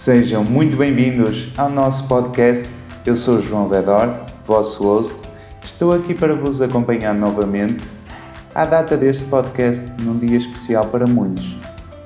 [0.00, 2.66] Sejam muito bem-vindos ao nosso podcast.
[3.04, 5.14] Eu sou João Vedor, vosso host.
[5.62, 7.84] Estou aqui para vos acompanhar novamente
[8.54, 11.54] à data deste podcast, num dia especial para muitos.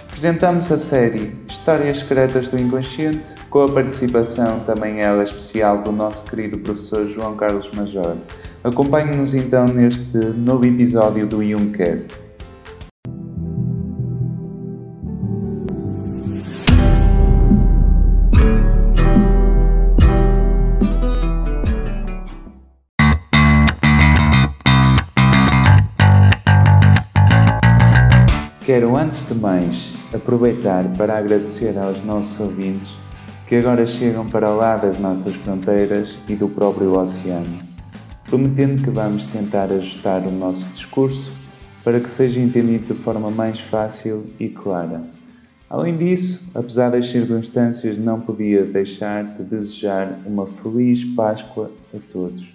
[0.08, 6.24] Apresentamos a série Histórias Secretas do Inconsciente, com a participação também ela especial do nosso
[6.24, 8.16] querido professor João Carlos Major.
[8.64, 12.23] Acompanhe-nos então neste novo episódio do Youngcast.
[28.64, 32.96] Quero antes de mais aproveitar para agradecer aos nossos ouvintes
[33.46, 37.60] que agora chegam para lá das nossas fronteiras e do próprio oceano,
[38.24, 41.30] prometendo que vamos tentar ajustar o nosso discurso
[41.84, 45.02] para que seja entendido de forma mais fácil e clara.
[45.68, 52.48] Além disso, apesar das circunstâncias, não podia deixar de desejar uma feliz Páscoa a todos.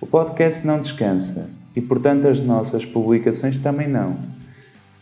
[0.00, 4.33] O podcast não descansa e, portanto, as nossas publicações também não.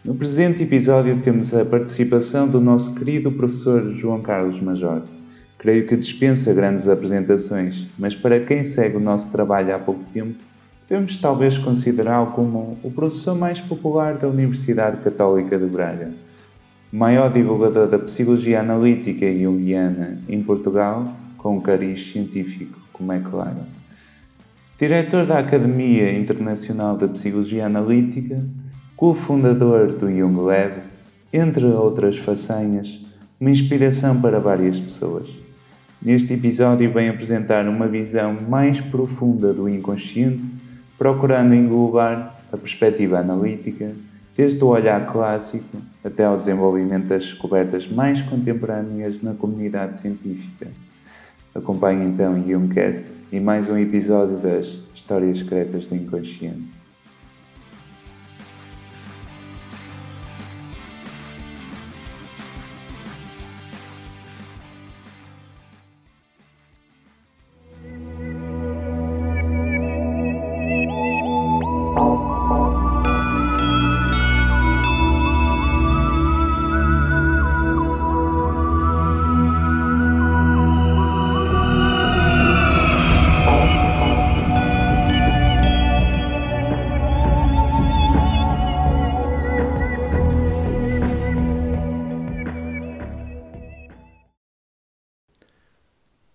[0.04, 5.00] No presente episódio temos a participação do nosso querido professor João Carlos Major.
[5.56, 10.34] Creio que dispensa grandes apresentações, mas para quem segue o nosso trabalho há pouco tempo,
[10.88, 16.10] devemos talvez considerá-lo como o professor mais popular da Universidade Católica de Braga,
[16.92, 23.20] maior divulgador da psicologia analítica e junguiana em Portugal, com um cariz científico, como é
[23.20, 23.58] claro.
[24.76, 28.42] Diretor da Academia Internacional da Psicologia Analítica,
[29.02, 30.74] cofundador do Young Lab,
[31.32, 33.00] entre outras façanhas,
[33.40, 35.28] uma inspiração para várias pessoas.
[36.00, 40.54] Neste episódio vem apresentar uma visão mais profunda do inconsciente,
[40.96, 43.90] procurando englobar a perspectiva analítica,
[44.36, 50.68] desde o olhar clássico até ao desenvolvimento das descobertas mais contemporâneas na comunidade científica.
[51.52, 56.81] Acompanhe então o Youngcast e mais um episódio das Histórias Secretas do Inconsciente.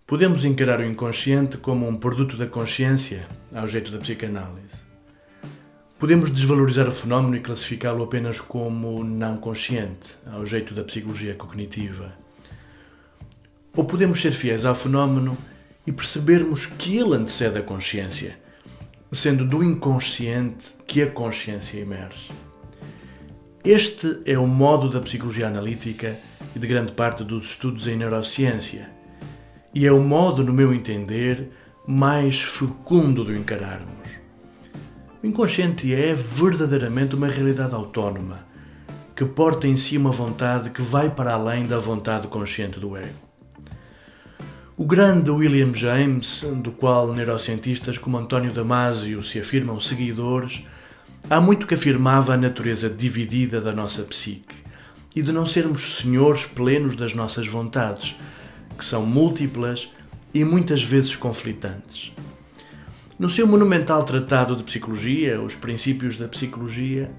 [0.08, 4.87] Podemos encarar o inconsciente como um produto da consciência, ao jeito da psicanálise.
[5.98, 12.12] Podemos desvalorizar o fenómeno e classificá-lo apenas como não consciente, ao jeito da psicologia cognitiva.
[13.76, 15.36] Ou podemos ser fiéis ao fenómeno
[15.86, 18.38] e percebermos que ele antecede a consciência,
[19.10, 22.30] sendo do inconsciente que a consciência emerge.
[23.64, 26.18] Este é o modo da psicologia analítica
[26.54, 28.98] e de grande parte dos estudos em neurociência
[29.74, 31.50] e é o modo, no meu entender,
[31.86, 34.17] mais fecundo de o encararmos.
[35.20, 38.46] O inconsciente é verdadeiramente uma realidade autónoma,
[39.16, 43.18] que porta em si uma vontade que vai para além da vontade consciente do ego.
[44.76, 50.64] O grande William James, do qual neurocientistas como António Damasio se afirmam seguidores,
[51.28, 54.54] há muito que afirmava a natureza dividida da nossa psique
[55.16, 58.14] e de não sermos senhores plenos das nossas vontades,
[58.78, 59.90] que são múltiplas
[60.32, 62.12] e muitas vezes conflitantes.
[63.18, 67.10] No seu monumental tratado de psicologia, Os Princípios da Psicologia,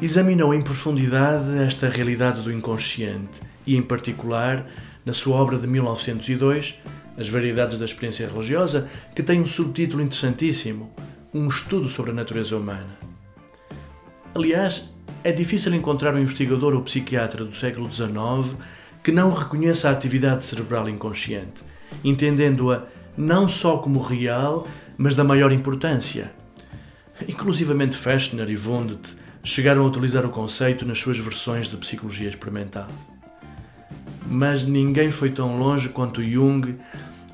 [0.00, 4.66] examinou em profundidade esta realidade do inconsciente e, em particular,
[5.04, 6.80] na sua obra de 1902,
[7.18, 10.90] As Variedades da Experiência Religiosa, que tem um subtítulo interessantíssimo:
[11.34, 12.98] Um estudo sobre a natureza humana.
[14.34, 14.88] Aliás,
[15.22, 18.56] é difícil encontrar um investigador ou psiquiatra do século XIX
[19.02, 21.62] que não reconheça a atividade cerebral inconsciente,
[22.02, 22.84] entendendo-a
[23.16, 26.32] não só como real, mas da maior importância.
[27.28, 32.88] Inclusivamente Fechner e Wundt chegaram a utilizar o conceito nas suas versões de psicologia experimental.
[34.26, 36.76] Mas ninguém foi tão longe quanto Jung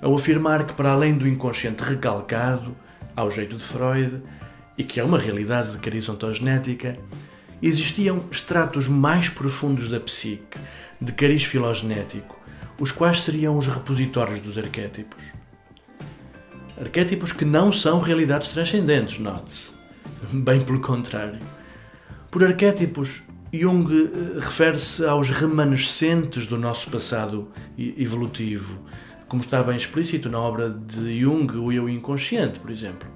[0.02, 2.74] ao afirmar que, para além do inconsciente recalcado,
[3.14, 4.22] ao jeito de Freud,
[4.76, 6.98] e que é uma realidade de cariz ontogenética,
[7.62, 10.58] existiam estratos mais profundos da psique,
[11.00, 12.38] de cariz filogenético,
[12.78, 15.39] os quais seriam os repositórios dos arquétipos.
[16.80, 19.72] Arquétipos que não são realidades transcendentes, note-se.
[20.32, 21.38] Bem pelo contrário.
[22.30, 23.22] Por arquétipos,
[23.52, 28.78] Jung eh, refere-se aos remanescentes do nosso passado evolutivo,
[29.28, 33.06] como está bem explícito na obra de Jung, O Eu Inconsciente, por exemplo.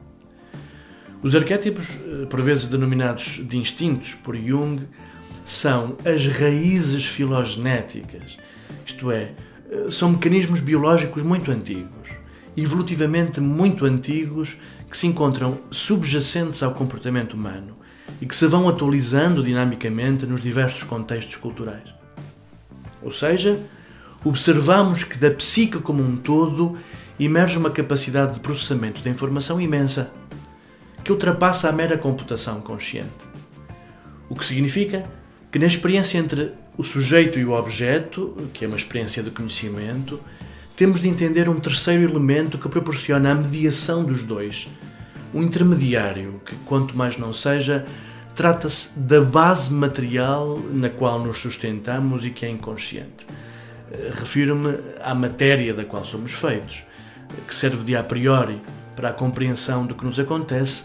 [1.22, 4.82] Os arquétipos, eh, por vezes denominados de instintos por Jung,
[5.42, 8.36] são as raízes filogenéticas,
[8.84, 9.32] isto é,
[9.70, 12.03] eh, são mecanismos biológicos muito antigos,
[12.56, 14.58] evolutivamente muito antigos,
[14.90, 17.76] que se encontram subjacentes ao comportamento humano
[18.20, 21.92] e que se vão atualizando dinamicamente nos diversos contextos culturais.
[23.02, 23.60] Ou seja,
[24.24, 26.78] observamos que da psique como um todo
[27.18, 30.12] emerge uma capacidade de processamento da informação imensa,
[31.02, 33.10] que ultrapassa a mera computação consciente.
[34.28, 35.04] O que significa
[35.52, 40.18] que na experiência entre o sujeito e o objeto, que é uma experiência de conhecimento,
[40.76, 44.68] temos de entender um terceiro elemento que proporciona a mediação dos dois,
[45.32, 47.86] um intermediário que, quanto mais não seja,
[48.34, 53.24] trata-se da base material na qual nos sustentamos e que é inconsciente.
[53.92, 56.82] Eh, refiro-me à matéria da qual somos feitos,
[57.46, 58.60] que serve de a priori
[58.96, 60.84] para a compreensão do que nos acontece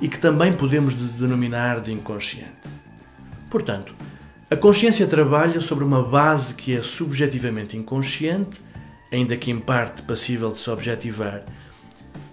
[0.00, 2.50] e que também podemos denominar de inconsciente.
[3.48, 3.94] Portanto,
[4.50, 8.60] a consciência trabalha sobre uma base que é subjetivamente inconsciente,
[9.12, 11.44] ainda que em parte passível de se objetivar,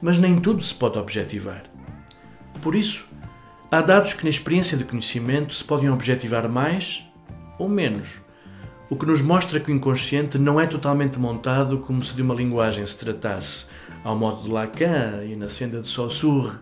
[0.02, 1.64] mas nem tudo se pode objetivar.
[2.62, 3.08] Por isso,
[3.72, 7.04] há dados que na experiência de conhecimento se podem objetivar mais
[7.58, 8.20] ou menos
[8.90, 12.34] o que nos mostra que o inconsciente não é totalmente montado como se de uma
[12.34, 13.68] linguagem se tratasse,
[14.04, 16.54] ao modo de Lacan e na senda de Saussure,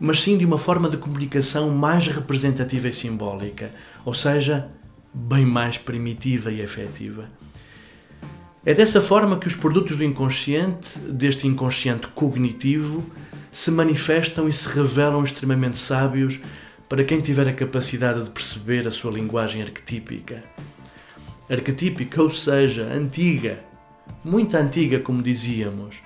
[0.00, 3.70] mas sim de uma forma de comunicação mais representativa e simbólica,
[4.04, 4.68] ou seja,
[5.14, 7.28] bem mais primitiva e efetiva.
[8.66, 13.02] É dessa forma que os produtos do inconsciente, deste inconsciente cognitivo,
[13.50, 16.40] se manifestam e se revelam extremamente sábios
[16.88, 20.42] para quem tiver a capacidade de perceber a sua linguagem arquetípica
[21.48, 23.60] arquetípica, ou seja, antiga,
[24.24, 26.02] muito antiga, como dizíamos,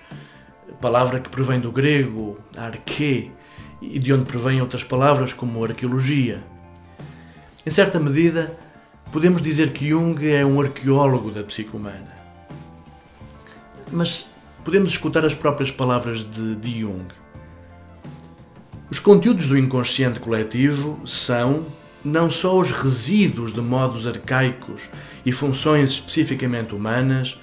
[0.81, 3.31] palavra que provém do grego, arque,
[3.81, 6.43] e de onde provém outras palavras como arqueologia.
[7.65, 8.55] Em certa medida,
[9.11, 12.20] podemos dizer que Jung é um arqueólogo da psique humana.
[13.91, 14.31] Mas
[14.65, 17.07] podemos escutar as próprias palavras de, de Jung.
[18.91, 21.67] Os conteúdos do inconsciente coletivo são,
[22.05, 24.89] não só os resíduos de modos arcaicos
[25.25, 27.41] e funções especificamente humanas,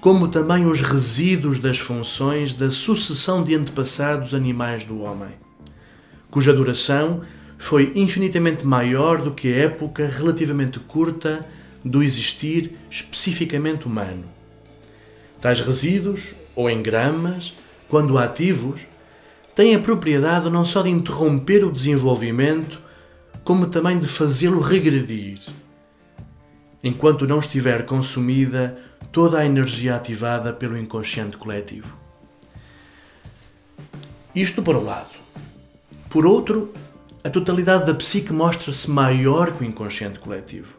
[0.00, 5.30] como também os resíduos das funções da sucessão de antepassados animais do homem,
[6.28, 7.22] cuja duração
[7.56, 11.46] foi infinitamente maior do que a época relativamente curta
[11.84, 14.24] do existir especificamente humano.
[15.42, 17.52] Tais resíduos, ou engramas,
[17.88, 18.82] quando ativos,
[19.56, 22.80] têm a propriedade não só de interromper o desenvolvimento,
[23.42, 25.40] como também de fazê-lo regredir,
[26.80, 28.78] enquanto não estiver consumida
[29.10, 31.92] toda a energia ativada pelo inconsciente coletivo.
[34.32, 35.10] Isto por um lado.
[36.08, 36.72] Por outro,
[37.24, 40.76] a totalidade da psique mostra-se maior que o inconsciente coletivo.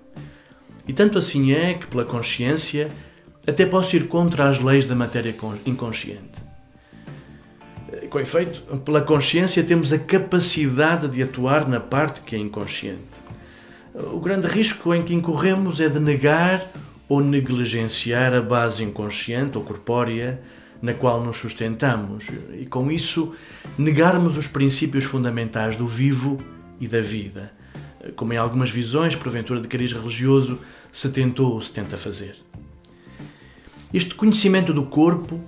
[0.87, 2.89] E tanto assim é que, pela consciência,
[3.45, 5.35] até posso ir contra as leis da matéria
[5.65, 6.43] inconsciente.
[8.09, 13.23] Com efeito, pela consciência temos a capacidade de atuar na parte que é inconsciente.
[13.93, 16.67] O grande risco em que incorremos é de negar
[17.07, 20.41] ou negligenciar a base inconsciente ou corpórea
[20.81, 23.35] na qual nos sustentamos e, com isso,
[23.77, 26.41] negarmos os princípios fundamentais do vivo
[26.79, 27.51] e da vida,
[28.15, 30.59] como em algumas visões, porventura de cariz religioso,
[30.91, 32.35] se tentou ou se tenta fazer.
[33.93, 35.39] Este conhecimento do corpo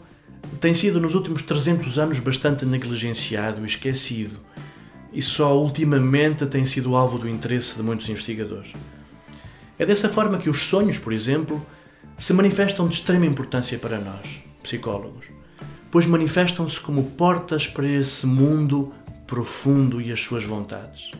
[0.61, 4.39] tem sido nos últimos 300 anos bastante negligenciado e esquecido,
[5.11, 8.71] e só ultimamente tem sido alvo do interesse de muitos investigadores.
[9.79, 11.65] É dessa forma que os sonhos, por exemplo,
[12.19, 15.25] se manifestam de extrema importância para nós, psicólogos,
[15.89, 18.93] pois manifestam-se como portas para esse mundo
[19.25, 21.11] profundo e as suas vontades.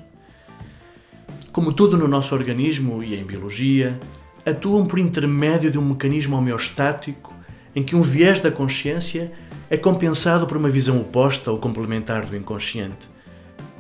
[1.52, 4.00] Como tudo no nosso organismo e em biologia,
[4.46, 7.34] atuam por intermédio de um mecanismo homeostático
[7.76, 9.32] em que um viés da consciência
[9.70, 13.10] é compensado por uma visão oposta ou complementar do inconsciente,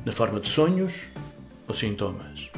[0.03, 1.07] na forma de sonhos
[1.67, 2.49] ou sintomas.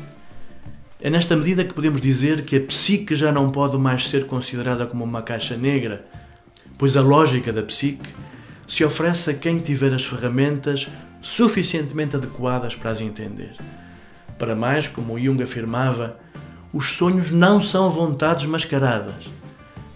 [1.00, 4.86] É nesta medida que podemos dizer que a psique já não pode mais ser considerada
[4.88, 6.08] como uma caixa negra,
[6.78, 8.10] pois a lógica da psique
[8.68, 10.88] se oferece a quem tiver as ferramentas
[11.22, 13.56] suficientemente adequadas para as entender.
[14.40, 16.20] Para mais, como Jung afirmava,
[16.74, 19.30] os sonhos não são vontades mascaradas,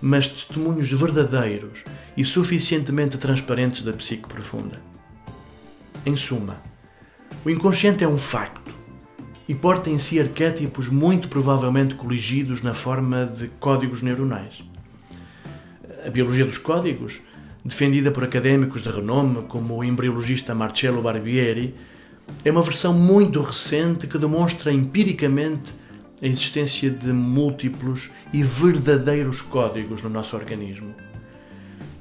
[0.02, 1.84] mas testemunhos verdadeiros
[2.16, 4.82] e suficientemente transparentes da psique profunda.
[6.06, 6.58] Em suma,
[7.46, 8.74] o inconsciente é um facto
[9.48, 14.64] e porta em si arquétipos muito provavelmente coligidos na forma de códigos neuronais.
[16.06, 17.22] A biologia dos códigos,
[17.64, 21.76] defendida por académicos de renome como o embriologista Marcello Barbieri,
[22.46, 25.74] é uma versão muito recente que demonstra empiricamente
[26.22, 30.94] a existência de múltiplos e verdadeiros códigos no nosso organismo.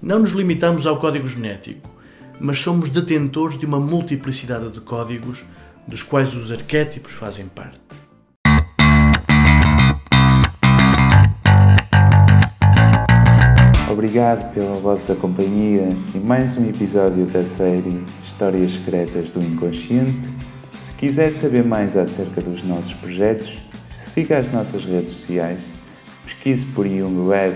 [0.02, 1.88] Não nos limitamos ao código genético,
[2.38, 5.44] mas somos detentores de uma multiplicidade de códigos
[5.86, 7.80] dos quais os arquétipos fazem parte.
[13.90, 20.28] Obrigado pela vossa companhia e mais um episódio da série Histórias Secretas do Inconsciente.
[20.80, 23.58] Se quiser saber mais acerca dos nossos projetos,
[24.12, 25.60] siga as nossas redes sociais,
[26.24, 27.54] pesquise por Jung Lab